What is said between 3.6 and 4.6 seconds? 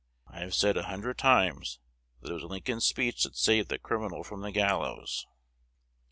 that criminal from the